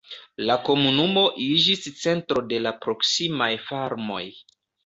La 0.45 0.53
komunumo 0.69 1.25
iĝis 1.49 1.85
centro 2.05 2.45
de 2.53 2.63
la 2.67 2.75
proksimaj 2.87 3.51
farmoj. 3.71 4.27